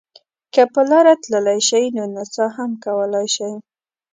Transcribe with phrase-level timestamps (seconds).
[0.53, 3.53] که په لاره تللی شئ نو نڅا هم کولای شئ.